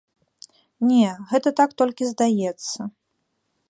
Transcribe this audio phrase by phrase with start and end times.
[0.93, 2.93] Не, гэта так, толькі здаецца.